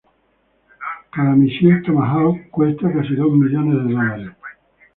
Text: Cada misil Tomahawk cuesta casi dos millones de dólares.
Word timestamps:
Cada 1.13 1.35
misil 1.35 1.83
Tomahawk 1.83 2.49
cuesta 2.49 2.91
casi 2.91 3.13
dos 3.15 3.31
millones 3.33 3.75
de 3.85 3.93
dólares. 3.93 4.31